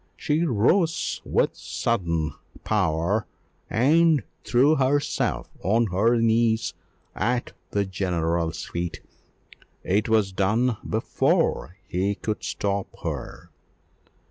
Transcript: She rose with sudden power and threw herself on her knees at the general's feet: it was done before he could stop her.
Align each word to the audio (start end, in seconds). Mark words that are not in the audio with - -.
She 0.17 0.43
rose 0.43 1.21
with 1.23 1.55
sudden 1.55 2.33
power 2.63 3.27
and 3.69 4.23
threw 4.43 4.73
herself 4.77 5.47
on 5.61 5.85
her 5.91 6.19
knees 6.19 6.73
at 7.15 7.51
the 7.69 7.85
general's 7.85 8.65
feet: 8.65 9.01
it 9.83 10.09
was 10.09 10.31
done 10.31 10.77
before 10.89 11.75
he 11.87 12.15
could 12.15 12.43
stop 12.43 12.87
her. 13.03 13.51